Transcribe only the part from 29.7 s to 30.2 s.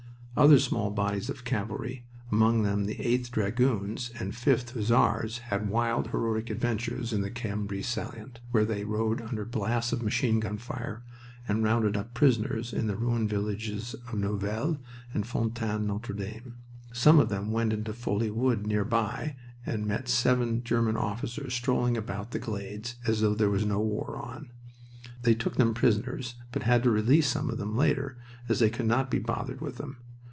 them.